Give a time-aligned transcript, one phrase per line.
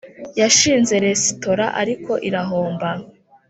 [0.39, 2.89] Yashinze resitora ariko irahomba